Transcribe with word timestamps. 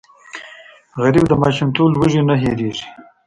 غریب 1.01 1.25
د 1.29 1.33
ماشومتوب 1.43 1.87
لوږې 1.93 2.21
نه 2.29 2.35
هېرېږي 2.41 2.85